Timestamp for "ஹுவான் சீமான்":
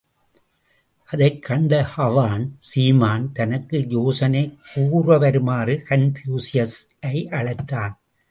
1.97-3.31